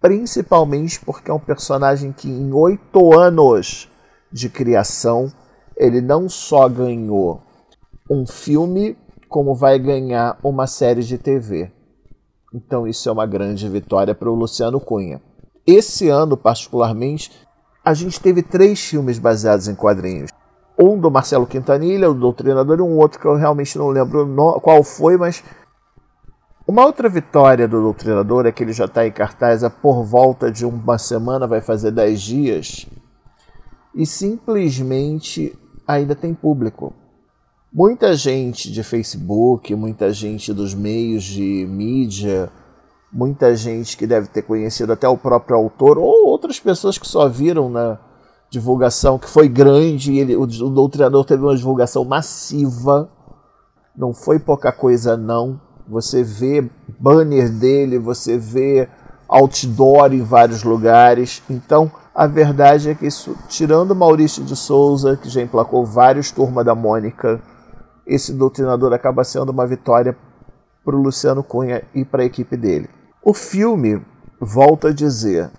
Principalmente 0.00 1.00
porque 1.00 1.30
é 1.30 1.34
um 1.34 1.40
personagem 1.40 2.12
que, 2.12 2.28
em 2.28 2.52
oito 2.52 3.18
anos 3.18 3.88
de 4.30 4.48
criação, 4.48 5.32
ele 5.76 6.00
não 6.00 6.28
só 6.28 6.68
ganhou 6.68 7.42
um 8.10 8.26
filme 8.26 8.96
como 9.28 9.54
vai 9.54 9.78
ganhar 9.78 10.38
uma 10.44 10.66
série 10.66 11.02
de 11.02 11.18
TV. 11.18 11.72
Então 12.52 12.86
isso 12.86 13.08
é 13.08 13.12
uma 13.12 13.26
grande 13.26 13.68
vitória 13.68 14.14
para 14.14 14.30
o 14.30 14.34
Luciano 14.34 14.78
Cunha. 14.78 15.20
Esse 15.66 16.08
ano, 16.08 16.36
particularmente, 16.36 17.32
a 17.84 17.94
gente 17.94 18.20
teve 18.20 18.42
três 18.42 18.78
filmes 18.80 19.18
baseados 19.18 19.66
em 19.66 19.74
quadrinhos. 19.74 20.30
Um 20.78 20.98
do 20.98 21.10
Marcelo 21.10 21.46
Quintanilha, 21.46 22.10
o 22.10 22.14
Doutrinador, 22.14 22.78
e 22.78 22.82
um 22.82 22.98
outro 22.98 23.20
que 23.20 23.26
eu 23.26 23.36
realmente 23.36 23.78
não 23.78 23.88
lembro 23.88 24.26
qual 24.60 24.82
foi, 24.82 25.16
mas 25.16 25.42
uma 26.66 26.84
outra 26.84 27.08
vitória 27.08 27.68
do 27.68 27.80
Doutrinador 27.80 28.46
é 28.46 28.52
que 28.52 28.62
ele 28.62 28.72
já 28.72 28.86
está 28.86 29.06
em 29.06 29.12
cartaz 29.12 29.62
há 29.62 29.70
por 29.70 30.02
volta 30.02 30.50
de 30.50 30.64
uma 30.64 30.98
semana, 30.98 31.46
vai 31.46 31.60
fazer 31.60 31.90
dez 31.90 32.22
dias, 32.22 32.86
e 33.94 34.04
simplesmente 34.04 35.56
ainda 35.86 36.14
tem 36.14 36.34
público. 36.34 36.92
Muita 37.72 38.14
gente 38.14 38.72
de 38.72 38.82
Facebook, 38.82 39.74
muita 39.74 40.12
gente 40.12 40.52
dos 40.52 40.74
meios 40.74 41.24
de 41.24 41.66
mídia, 41.68 42.50
muita 43.12 43.54
gente 43.54 43.96
que 43.96 44.06
deve 44.06 44.26
ter 44.28 44.42
conhecido 44.42 44.92
até 44.92 45.08
o 45.08 45.18
próprio 45.18 45.56
autor 45.56 45.98
ou 45.98 46.26
outras 46.26 46.58
pessoas 46.58 46.98
que 46.98 47.06
só 47.06 47.28
viram 47.28 47.68
na 47.68 47.98
divulgação 48.54 49.18
que 49.18 49.28
foi 49.28 49.48
grande 49.48 50.16
ele, 50.16 50.36
o, 50.36 50.42
o 50.42 50.46
doutrinador 50.46 51.24
teve 51.24 51.42
uma 51.42 51.56
divulgação 51.56 52.04
massiva. 52.04 53.10
Não 53.96 54.12
foi 54.12 54.38
pouca 54.38 54.70
coisa 54.72 55.16
não. 55.16 55.60
Você 55.88 56.22
vê 56.22 56.68
banner 56.98 57.50
dele, 57.50 57.98
você 57.98 58.38
vê 58.38 58.88
outdoor 59.28 60.12
em 60.12 60.22
vários 60.22 60.62
lugares. 60.62 61.42
Então, 61.50 61.90
a 62.14 62.26
verdade 62.26 62.90
é 62.90 62.94
que 62.94 63.06
isso, 63.06 63.36
tirando 63.48 63.94
Maurício 63.94 64.44
de 64.44 64.54
Souza, 64.54 65.16
que 65.16 65.28
já 65.28 65.42
emplacou 65.42 65.84
vários 65.84 66.30
Turma 66.30 66.62
da 66.62 66.74
Mônica, 66.74 67.42
esse 68.06 68.32
doutrinador 68.32 68.92
acaba 68.92 69.24
sendo 69.24 69.50
uma 69.50 69.66
vitória 69.66 70.16
para 70.84 70.94
o 70.94 71.02
Luciano 71.02 71.42
Cunha 71.42 71.82
e 71.94 72.04
para 72.04 72.22
a 72.22 72.26
equipe 72.26 72.56
dele. 72.56 72.88
O 73.22 73.34
filme, 73.34 74.00
volta 74.40 74.88
a 74.88 74.92
dizer, 74.92 75.50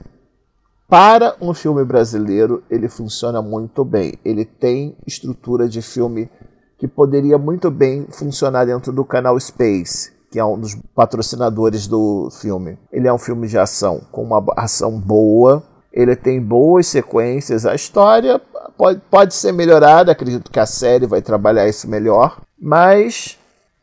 para 0.88 1.36
um 1.42 1.54
filme 1.54 1.84
brasileiro, 1.84 2.64
ele 2.70 2.88
funciona 2.88 3.42
muito 3.42 3.84
bem. 3.84 4.14
Ele 4.24 4.46
tem 4.46 4.96
estrutura 5.06 5.68
de 5.68 5.82
filme 5.82 6.30
que 6.78 6.88
poderia 6.88 7.38
muito 7.38 7.72
bem 7.72 8.06
funcionar 8.12 8.66
dentro 8.66 8.94
do 8.94 9.04
canal 9.04 9.40
Space, 9.40 10.12
que 10.30 10.40
é 10.40 10.46
um 10.46 10.60
dos 10.60 10.76
patrocinadores 10.94 11.88
do 11.88 12.30
filme. 12.30 12.78
Ele 12.92 13.08
é 13.08 13.14
um 13.14 13.18
filme 13.18 13.48
de 13.48 13.58
ação, 13.58 14.02
com 14.12 14.24
uma 14.24 14.44
ação 14.56 15.00
boa, 15.00 15.64
ele 15.92 16.16
tem 16.16 16.42
boas 16.42 16.88
sequências, 16.88 17.66
a 17.66 17.74
história 17.74 18.40
pode, 18.78 19.02
pode 19.10 19.34
ser 19.34 19.54
melhorada, 19.54 20.12
acredito 20.12 20.52
que 20.52 20.60
a 20.60 20.66
série 20.66 21.08
vai 21.08 21.22
trabalhar 21.22 21.68
isso 21.68 21.90
melhor, 21.90 22.42
mas 22.60 23.40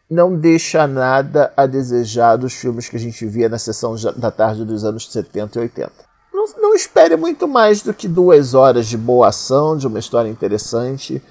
não 0.08 0.36
deixa 0.36 0.86
nada 0.86 1.52
a 1.56 1.66
desejar 1.66 2.36
dos 2.36 2.52
filmes 2.52 2.88
que 2.88 2.96
a 2.96 3.00
gente 3.00 3.24
via 3.26 3.48
na 3.48 3.58
sessão 3.58 3.94
da 4.16 4.30
tarde 4.30 4.64
dos 4.64 4.84
anos 4.84 5.10
70 5.10 5.58
e 5.58 5.62
80. 5.62 6.11
Não, 6.42 6.60
não 6.60 6.74
espere 6.74 7.16
muito 7.16 7.46
mais 7.46 7.82
do 7.82 7.94
que 7.94 8.08
duas 8.08 8.52
horas 8.52 8.88
de 8.88 8.98
boa 8.98 9.28
ação, 9.28 9.76
de 9.76 9.86
uma 9.86 10.00
história 10.00 10.28
interessante, 10.28 11.22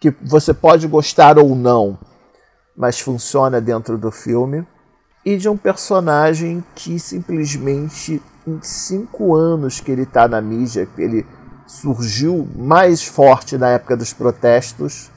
que 0.00 0.10
você 0.22 0.54
pode 0.54 0.86
gostar 0.88 1.38
ou 1.38 1.54
não, 1.54 1.98
mas 2.74 2.98
funciona 2.98 3.60
dentro 3.60 3.98
do 3.98 4.10
filme, 4.10 4.66
e 5.24 5.36
de 5.36 5.48
um 5.48 5.56
personagem 5.56 6.64
que 6.74 6.98
simplesmente 6.98 8.22
em 8.46 8.58
cinco 8.62 9.34
anos 9.34 9.80
que 9.80 9.90
ele 9.90 10.02
está 10.02 10.26
na 10.26 10.40
mídia, 10.40 10.88
ele 10.96 11.26
surgiu 11.66 12.48
mais 12.56 13.02
forte 13.02 13.58
na 13.58 13.70
época 13.70 13.96
dos 13.96 14.12
protestos, 14.12 15.10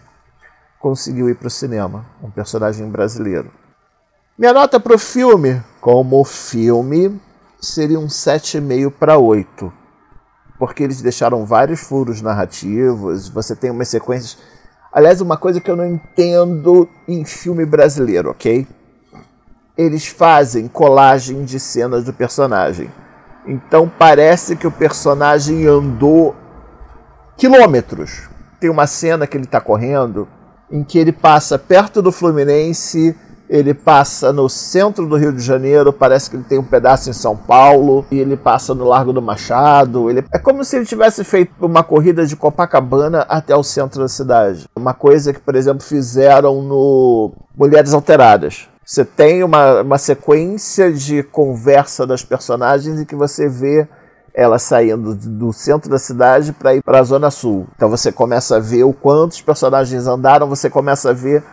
conseguiu 0.80 1.30
ir 1.30 1.36
para 1.36 1.48
o 1.48 1.52
cinema, 1.52 2.06
um 2.22 2.30
personagem 2.32 2.90
brasileiro. 2.90 3.52
Minha 4.38 4.52
nota 4.52 4.80
para 4.80 4.96
o 4.96 5.00
filme, 5.00 5.62
como 5.80 6.24
filme, 6.26 7.22
seria 7.60 8.00
um 8.00 8.08
7,5 8.08 8.92
para 8.92 9.18
8. 9.18 9.72
Porque 10.58 10.84
eles 10.84 11.02
deixaram 11.02 11.46
vários 11.46 11.80
furos 11.80 12.22
narrativos, 12.22 13.30
você 13.30 13.56
tem 13.56 13.72
umas 13.72 13.88
sequências. 13.88 14.38
Aliás, 14.92 15.22
uma 15.22 15.38
coisa 15.38 15.62
que 15.62 15.70
eu 15.70 15.76
não 15.76 15.86
entendo 15.86 16.90
em 17.08 17.24
filme 17.24 17.66
brasileiro, 17.66 18.32
ok? 18.32 18.68
Eles 19.78 20.08
fazem 20.08 20.68
colagem 20.68 21.46
de 21.46 21.60
cenas 21.60 22.04
do 22.04 22.12
personagem. 22.12 22.92
Então 23.46 23.90
parece 23.90 24.56
que 24.56 24.68
o 24.68 24.72
personagem 24.72 25.66
andou 25.66 26.36
quilômetros. 27.38 28.28
Tem 28.60 28.70
uma 28.70 28.88
cena 28.88 29.26
que 29.26 29.38
ele 29.38 29.46
está 29.46 29.62
correndo 29.62 30.28
em 30.70 30.84
que 30.84 31.00
ele 31.00 31.14
passa 31.14 31.58
perto 31.58 32.02
do 32.02 32.12
Fluminense 32.12 33.16
ele 33.50 33.74
passa 33.74 34.32
no 34.32 34.48
centro 34.48 35.08
do 35.08 35.16
Rio 35.16 35.34
de 35.34 35.42
Janeiro, 35.42 35.92
parece 35.92 36.30
que 36.30 36.36
ele 36.36 36.44
tem 36.44 36.60
um 36.60 36.64
pedaço 36.64 37.10
em 37.10 37.14
São 37.14 37.36
Paulo, 37.36 38.06
e 38.12 38.20
ele 38.20 38.38
passa 38.38 38.76
no 38.76 38.86
Largo 38.86 39.12
do 39.12 39.22
Machado. 39.22 40.10
Ele... 40.10 40.24
É 40.32 40.38
como 40.38 40.64
se 40.64 40.76
ele 40.76 40.86
tivesse 40.86 41.24
feito 41.24 41.52
uma 41.60 41.84
corrida 41.84 42.26
de 42.28 42.36
Copacabana 42.36 43.26
até 43.28 43.56
o 43.56 43.64
centro 43.64 44.02
da 44.02 44.08
cidade. 44.08 44.68
Uma 44.76 44.94
coisa 44.94 45.34
que, 45.34 45.40
por 45.40 45.56
exemplo, 45.56 45.84
fizeram 45.84 46.62
no 46.62 47.32
Mulheres 47.58 47.94
Alteradas. 47.94 48.70
Você 48.86 49.04
tem 49.04 49.44
uma, 49.44 49.82
uma 49.82 49.98
sequência 49.98 50.92
de 50.92 51.24
conversa 51.24 52.06
das 52.06 52.24
personagens 52.24 53.00
em 53.00 53.06
que 53.06 53.16
você 53.16 53.50
vê 53.50 53.88
ela 54.34 54.58
saindo 54.58 55.16
do 55.16 55.52
centro 55.52 55.90
da 55.90 56.00
cidade 56.00 56.54
para 56.54 56.76
ir 56.76 56.84
para 56.84 57.00
a 57.00 57.04
zona 57.04 57.30
sul. 57.30 57.68
Então 57.76 57.90
você 57.90 58.12
começa 58.12 58.58
a 58.58 58.60
ver 58.60 58.84
o 58.84 58.94
quanto 58.94 59.34
os 59.34 59.42
personagens 59.42 60.08
andaram, 60.08 60.48
você 60.48 60.70
começa 60.70 61.10
a 61.10 61.14
ver 61.14 61.44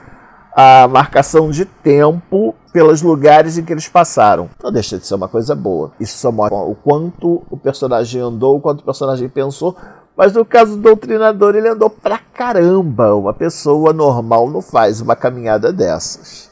a 0.59 0.89
marcação 0.89 1.51
de 1.51 1.67
tempo 1.67 2.55
pelos 2.73 3.03
lugares 3.03 3.59
em 3.59 3.65
que 3.65 3.75
eles 3.75 3.89
passaram. 3.91 4.49
Não 4.63 4.73
deixa 4.73 4.97
de 4.97 5.07
ser 5.07 5.15
uma 5.15 5.29
coisa 5.29 5.55
boa. 5.55 5.93
Isso 6.01 6.17
só 6.17 6.33
mostra 6.33 6.57
o 6.57 6.75
quanto 6.75 7.45
o 7.51 7.59
personagem 7.59 8.23
andou, 8.23 8.57
o 8.57 8.61
quanto 8.61 8.81
o 8.81 8.85
personagem 8.85 9.29
pensou. 9.29 9.77
Mas 10.17 10.33
no 10.33 10.47
caso 10.47 10.77
do 10.77 10.83
doutrinador, 10.83 11.55
ele 11.55 11.69
andou 11.69 11.91
pra 11.91 12.17
caramba. 12.17 13.15
Uma 13.15 13.35
pessoa 13.35 13.93
normal 13.93 14.49
não 14.49 14.63
faz 14.63 15.03
uma 15.03 15.15
caminhada 15.15 15.71
dessas. 15.71 16.51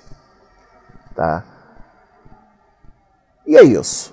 Tá? 1.17 1.43
E 3.47 3.57
é 3.57 3.63
isso. 3.65 4.13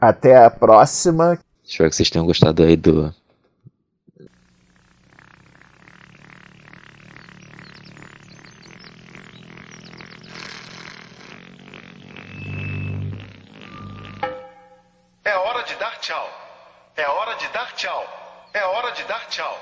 Até 0.00 0.42
a 0.42 0.48
próxima. 0.48 1.38
Espero 1.62 1.90
que 1.90 1.96
vocês 1.96 2.08
tenham 2.08 2.26
gostado 2.26 2.62
aí 2.62 2.76
do 2.76 3.12
É 18.92 18.94
hora 18.94 18.94
de 18.94 19.04
dar 19.08 19.26
tchau. 19.28 19.58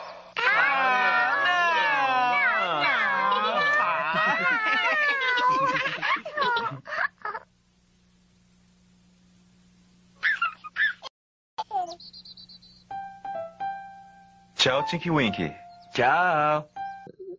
Tchau, 14.56 14.84
Tinky 14.86 15.10
Winky. 15.10 15.54
Tchau. 15.94 16.68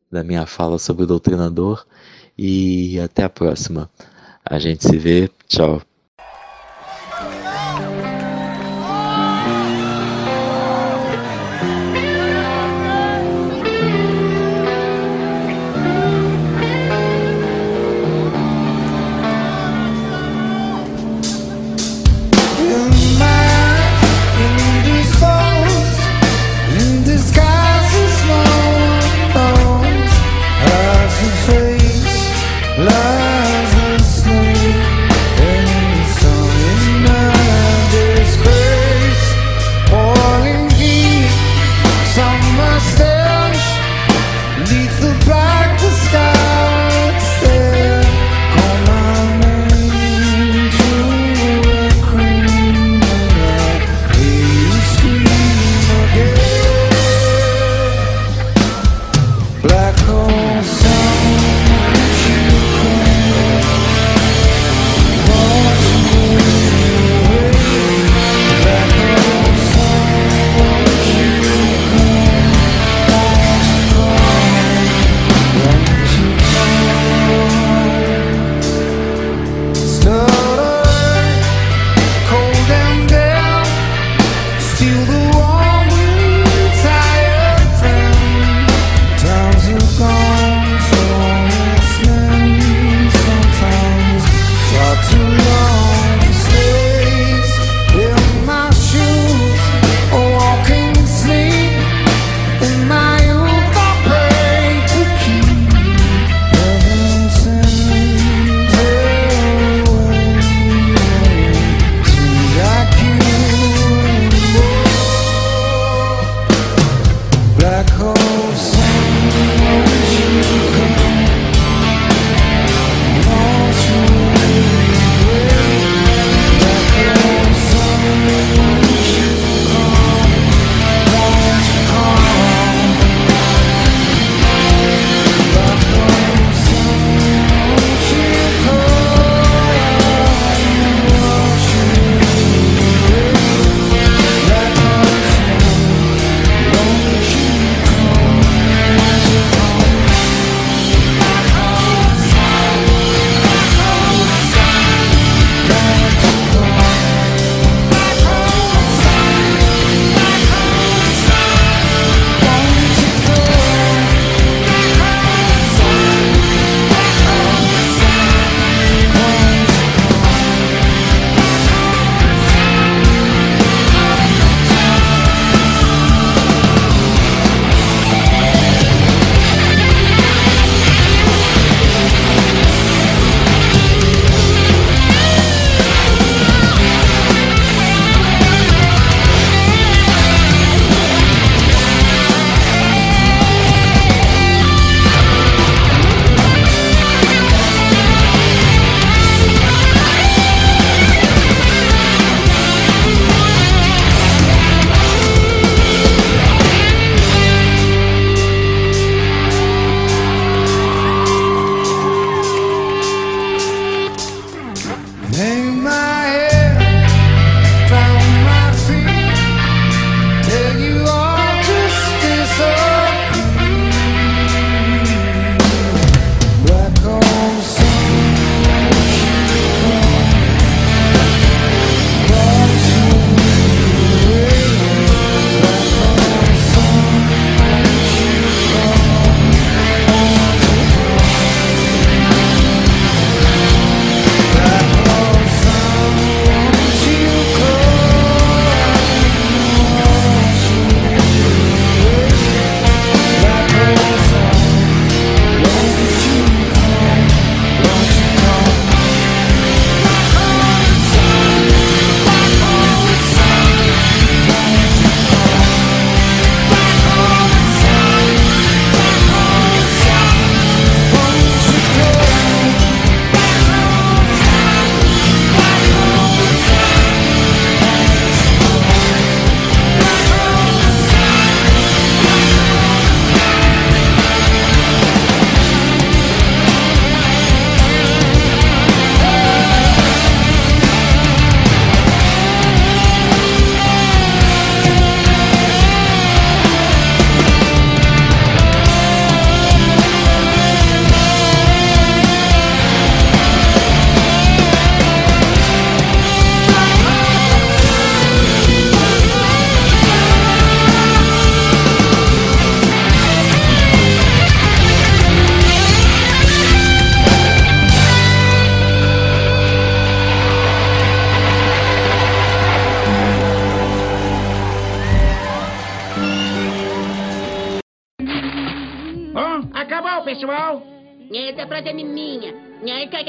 da 0.10 0.24
minha 0.24 0.46
fala 0.46 0.80
sobre 0.80 1.04
o 1.04 1.08
doutrinador 1.08 1.86
e 2.38 3.00
até 3.02 3.24
a 3.24 3.30
próxima. 3.30 3.90
A 4.46 4.58
gente 4.60 4.88
se 4.88 4.98
vê. 4.98 5.30
Tchau. 5.48 5.82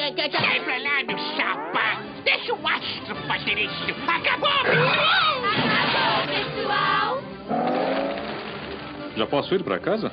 Sai 0.02 0.60
pra 0.64 0.78
lá, 0.78 1.04
meu 1.06 1.16
chapa! 1.36 2.02
Deixa 2.24 2.52
o 2.52 2.66
astro 2.66 3.14
fazer 3.28 3.56
isso! 3.56 3.86
Acabou! 4.08 4.48
Acabou, 5.78 6.26
pessoal! 6.26 7.22
Já 9.16 9.26
posso 9.26 9.54
ir 9.54 9.62
pra 9.62 9.78
casa? 9.78 10.10